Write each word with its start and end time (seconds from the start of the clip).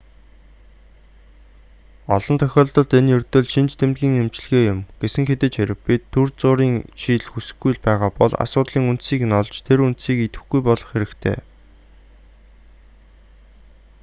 олон 2.15 2.35
тохиолдолд 2.41 2.91
энэ 2.99 3.13
ердөө 3.17 3.41
л 3.43 3.49
шинж 3.53 3.71
тэмдгийн 3.77 4.19
эмчилгээ 4.23 4.63
юм 4.73 4.79
гэсэн 5.01 5.23
хэдий 5.27 5.49
ч 5.51 5.55
хэрэв 5.57 5.79
бид 5.87 6.01
түр 6.13 6.27
зуурын 6.41 6.75
шийдэл 7.01 7.31
хүсэхгүй 7.31 7.71
л 7.75 7.83
байгаа 7.87 8.11
бол 8.19 8.33
асуудлын 8.43 8.89
үндсийг 8.91 9.21
нь 9.27 9.37
олж 9.41 9.53
тэр 9.67 9.79
үндсийг 9.87 10.17
идэвхгүй 10.23 10.59
болгох 10.67 10.91
хэрэгтэй 10.91 11.37